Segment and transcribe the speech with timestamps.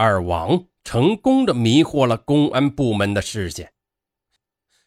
[0.00, 3.70] 二王成功的迷惑了公安部门的视线。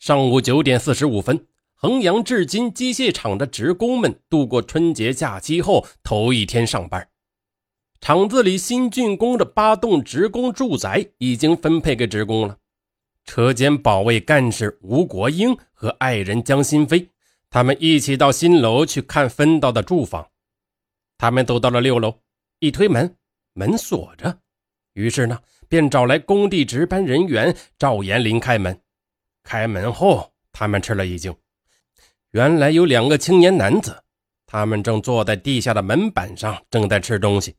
[0.00, 7.08] 上午九点四十五分，衡阳至今机械厂的职工们度过春节假期后头一天上班。
[8.00, 12.58] 厂子里新竣工的八栋职工住宅已经分配给职工了。
[13.24, 17.08] 车间保卫干事吴国英和爱人江新飞，
[17.48, 20.26] 他们一起到新楼去看分到的住房。
[21.16, 22.12] 他们走到了六楼，
[22.58, 23.16] 一推门，
[23.52, 24.40] 门锁着。
[24.96, 28.80] 于是呢，便找来工地值班人员赵延林开门。
[29.42, 31.36] 开门后，他们吃了一惊，
[32.30, 34.02] 原来有两个青年男子，
[34.46, 37.54] 他们正坐在地下的门板上，正在吃东西。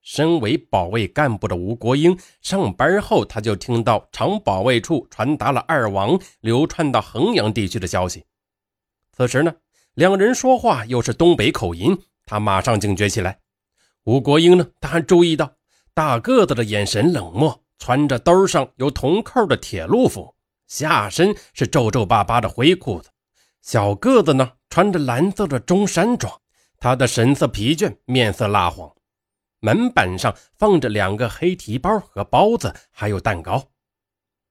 [0.00, 8.24] 身为保卫干部的吴国英上班后，他就听到厂保卫处传达了二王流窜到衡阳地区的消息。
[9.10, 9.52] 此时呢，
[9.94, 13.40] 两人说话又是东北口音，他马上警觉起来。
[14.04, 15.52] 吴国英呢，他还注意到。
[15.96, 20.34] 大个子的眼神冷漠，穿着兜上有铜扣的铁路服，
[20.66, 23.10] 下身是皱皱巴巴的灰裤子。
[23.62, 26.40] 小个子呢，穿着蓝色的中山装，
[26.80, 28.92] 他的神色疲倦，面色蜡黄。
[29.60, 33.68] 门板上放着两个黑提包和包子，还有蛋糕。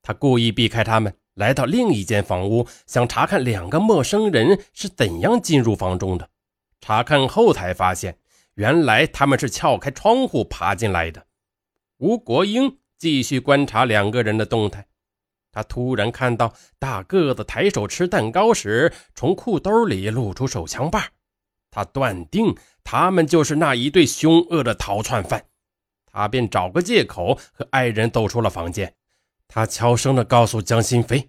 [0.00, 6.30] 他故意避开他们，来到另一间房屋，想查看两个陌生人是怎样进入房中的。
[6.80, 8.16] 查看后才发现。
[8.56, 11.26] 原来他们是撬开窗户爬进来的。
[11.98, 14.86] 吴国英继续观察两个人的动态，
[15.52, 21.10] 他突然看到大个子抬手吃蛋糕时，从裤兜里露出手枪把。
[21.70, 25.44] 他断定他们就是那一对凶恶的逃窜犯，
[26.06, 28.94] 他便找个借口和爱人走出了房间。
[29.46, 31.28] 他悄声地告诉江新飞：“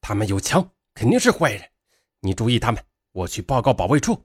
[0.00, 1.68] 他们有枪，肯定是坏人，
[2.20, 2.80] 你注意他们，
[3.10, 4.24] 我去报告保卫处。”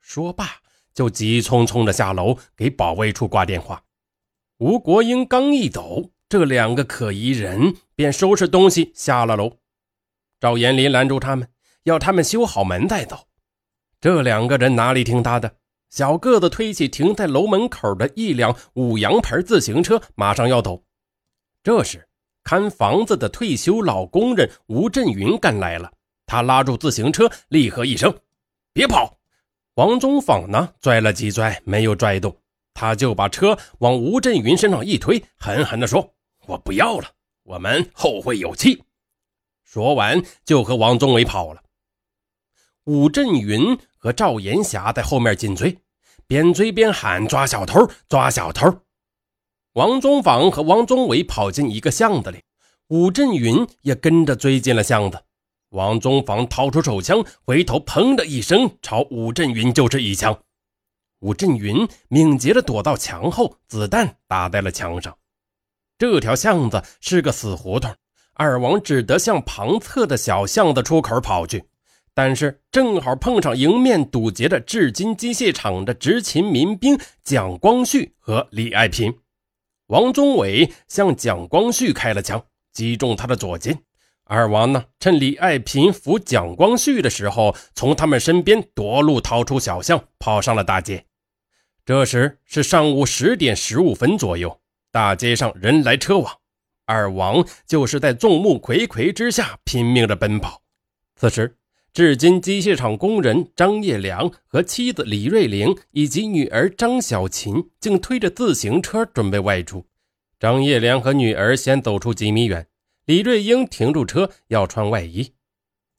[0.00, 0.62] 说罢。
[0.96, 3.84] 就急匆匆的下楼给保卫处挂电话。
[4.58, 9.58] 吴国英刚一走，这两个可疑人便收拾东西下了楼。
[10.40, 11.48] 赵延林拦住他们，
[11.84, 13.28] 要他们修好门再走。
[14.00, 15.56] 这两个人哪里听他的？
[15.90, 20.82] 小个子推起停在楼门口的一辆五羊牌自行车，马上要走。
[21.62, 22.08] 这时，
[22.42, 25.92] 看房子的退休老工人吴振云赶来了，
[26.24, 28.18] 他拉住自行车，厉喝一声
[28.72, 29.15] ：“别跑！”
[29.76, 32.34] 王宗坊呢，拽了几拽，没有拽动，
[32.72, 36.14] 他就把车往吴振云身上一推，狠狠地说
[36.48, 37.08] ：“我不要了，
[37.42, 38.82] 我们后会有期。”
[39.62, 41.62] 说完就和王宗伟跑了。
[42.84, 45.76] 吴振云和赵延霞在后面紧追，
[46.26, 48.80] 边追边喊：“抓小偷，抓小偷！”
[49.74, 52.42] 王宗坊和王宗伟跑进一个巷子里，
[52.88, 55.22] 吴振云也跟着追进了巷子。
[55.70, 60.38] 王宗房掏出手枪，回头，砰的一声，朝武振云就是一枪。
[61.20, 65.16] 武振云敏捷地躲到墙后，子弹打在了墙上。
[65.98, 67.94] 这条巷子是个死胡同，
[68.34, 71.64] 二王只得向旁侧的小巷子出口跑去。
[72.14, 79.18] 但是正好碰上迎面堵截的至今机械厂的执勤民兵蒋光旭和李爱平。
[79.88, 83.82] 王宗伟向蒋光旭开了枪，击中他的左肩。
[84.28, 91.06] 二王呢，趁李爱平扶蒋光绪的时候，从他们身边夺路逃出小巷，跑上了大街。
[91.84, 94.60] 这时是上午十点十五分左右，
[94.90, 96.38] 大街上人来车往，
[96.86, 100.60] 二王就是在众目睽睽之下拼命的奔跑。
[101.14, 101.56] 此时，
[101.92, 109.86] 至今机械厂工人张业良和妻子李瑞玲以及女儿张小琴竟推着自行车准备外出。
[110.40, 112.66] 张业良和女儿先走出几米远。
[113.06, 115.32] 李瑞英停住车，要穿外衣。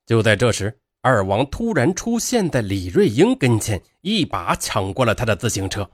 [0.05, 5.89] 就在这时，二王突然出现在李瑞英跟前，一把抢过了她的自行车。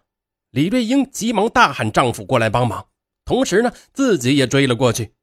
[0.50, 2.88] 李瑞英急忙大喊：“丈夫过来帮忙！”
[3.26, 5.14] 同时呢，自己也追了过去。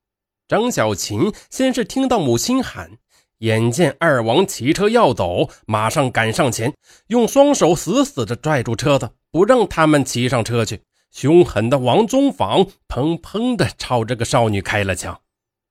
[0.46, 2.92] 张小琴先是听到母亲喊，
[3.38, 6.72] 眼见二王骑车要走，马上赶上前，
[7.08, 10.82] 用双手死死地拽住车子，不让他们骑上车去。
[11.10, 15.20] 凶狠的王宗坊砰砰地朝这个少女开了枪。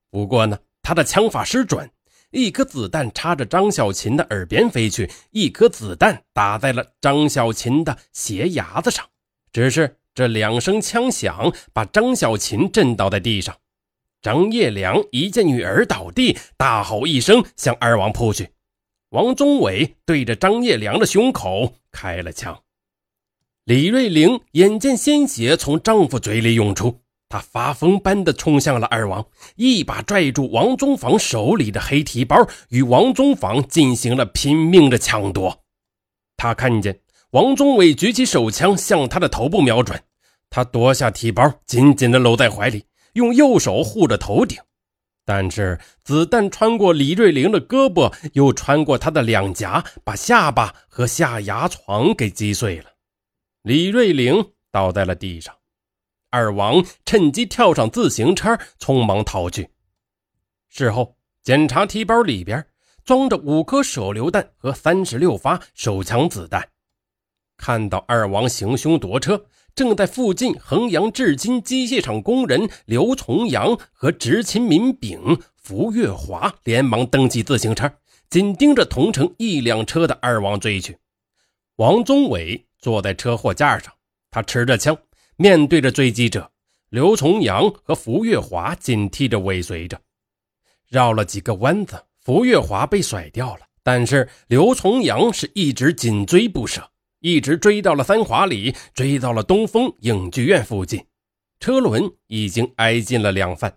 [0.09, 1.89] 不过呢，他的枪法失准，
[2.31, 9.05] 一颗子弹插着张小琴的耳边飞去，一颗子弹打在了张小琴的鞋牙子上。
[9.51, 13.55] 只是这两声枪响，把张小琴震倒在地上。
[14.21, 18.49] 张业良一见女儿倒地，大吼一声，向二王扑去。
[19.09, 22.63] 王宗伟对着张业良的胸口开了枪。
[23.63, 26.99] 李瑞玲眼见鲜血从丈夫嘴里涌出。
[27.29, 29.23] 他发疯般的冲向了二王，
[29.55, 32.35] 一把拽住王宗房手里的黑提包，
[32.69, 35.63] 与王宗房进行了拼命的抢夺。
[36.35, 36.99] 他看见
[37.31, 40.01] 王宗伟举起手枪向他的头部瞄准，
[40.49, 44.57] 他夺下提包，紧紧地搂在怀里，用右手护着头顶。
[45.23, 52.85] 但是子弹穿过李瑞玲的胳膊，又穿过他的两颊，把下巴和下牙床给击碎了。
[53.61, 55.53] 李瑞玲倒在了地上，
[56.29, 59.69] 二王趁机跳上自行车，匆忙逃去。
[60.67, 62.65] 事后检查提包里边
[63.03, 66.69] 装着五颗手榴弹和三十六发手枪子弹。
[67.57, 69.45] 看到二王行凶夺车。
[69.75, 77.89] 正在附近衡阳制金机械厂工人刘重阳和执勤民兵符月华连忙登起自行车，
[78.29, 80.97] 紧盯着同乘一辆车的二王追去。
[81.77, 83.93] 王宗伟坐在车货架上，
[84.29, 84.97] 他持着枪，
[85.41, 86.51] 面对着追击者。
[86.89, 90.01] 刘重阳和符月华紧贴着尾随着，
[90.89, 96.91] 绕了几个弯子，符月华被甩掉了，但是刘重阳是一直紧追不舍。
[97.21, 101.05] 一直追到了三华里，追到了东风影剧院附近，
[101.61, 103.73] 车轮已经挨近了两番。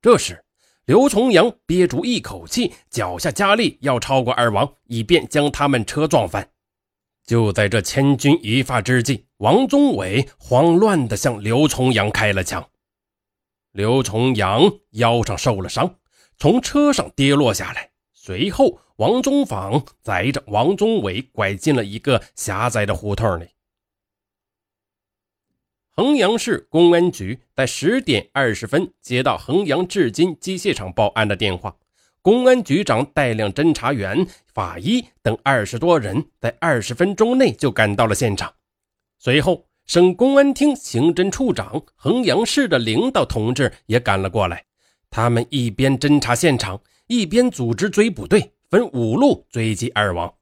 [0.00, 0.42] 这时，
[0.86, 6.48] 刘重阳憋住一口气，脚下加力要超过二王，以便将他们车撞翻。
[7.26, 12.66] 就在这千钧一发之际，王宗伟慌乱地向刘重阳开了枪。
[13.72, 14.62] 刘重阳
[14.92, 15.96] 腰上受了伤，
[16.38, 18.80] 从车上跌落下来，随后。
[18.96, 23.48] 王宗坊载着王宗伟拐进了一个狭窄的胡同里。
[25.90, 31.76] 衡阳市公安局在十点二十分接到衡阳制金机械厂报案的电话，
[32.26, 38.52] 公安局长带领侦查员、法医等二十多人在二十分钟内就赶到了现场。
[39.16, 44.64] 随后，省公安厅刑侦处长、衡阳市的领导同志也赶了过来，
[45.08, 48.50] 他们一边侦查现场，一边组织追捕队。
[48.68, 50.34] 分五路追击二王，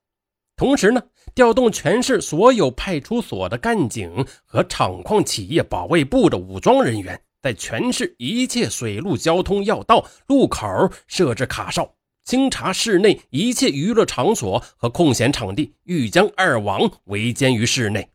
[0.56, 1.02] 同时呢，
[1.34, 10.66] 调动全市所有派出所的干警和厂矿企业保卫部的武装人员，在全市一切水陆交通要道、路口
[11.06, 11.94] 设置卡哨，
[12.24, 18.08] 清查市内一切娱乐场所和空闲场地，欲将二王围歼于市内。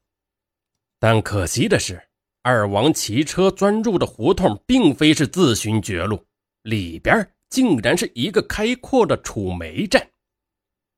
[0.99, 2.01] 但可惜的是，
[2.41, 6.25] 二王骑车钻入的胡同并非是自寻绝路，
[6.63, 7.31] 里边。
[7.51, 10.07] 竟然是一个开阔的储煤站，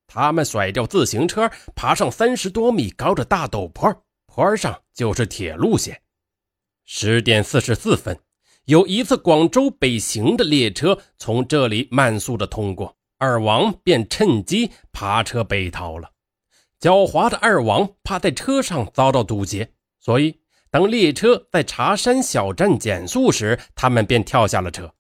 [0.06, 6.01] 他们甩掉自行车，爬上三十多米高的大陡坡，坡上就是铁路线。
[6.93, 8.19] 十点四十四分，
[8.65, 16.11] 有一次广州北行的列车从这里慢速的通过，二王便趁机爬车北逃了。
[16.81, 19.71] 狡猾的二王怕在车上遭到堵截，
[20.01, 24.94] 所以当列车在茶山小站减速时，他们便跳下了车。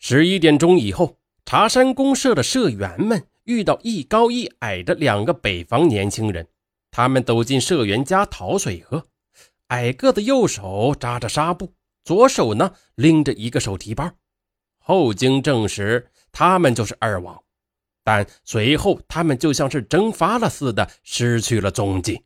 [0.00, 6.48] 十一点钟以后，茶山公社的社员们遇到一高一矮的两个北方年轻人，
[6.90, 9.06] 他们走进社员家讨水喝。
[9.70, 11.72] 矮个子右手扎着纱布，
[12.04, 14.10] 左手呢拎着一个手提包。
[14.78, 17.40] 后经证实，他们就是二王，
[18.02, 22.20] 但随后他们就像是蒸发了似的，失去了踪迹。